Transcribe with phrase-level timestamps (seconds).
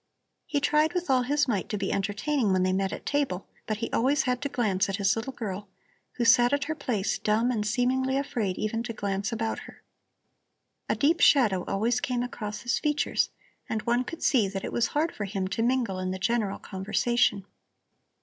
[0.47, 3.77] He tried with all his might to be entertaining when they met at table; but
[3.77, 5.67] he always had to glance at his little girl,
[6.13, 9.83] who sat at her place dumb and seemingly afraid even to glance about her.
[10.89, 13.29] A deep shadow always came across his features,
[13.69, 16.57] and one could see that it was hard for him to mingle in the general
[16.57, 17.45] conversation.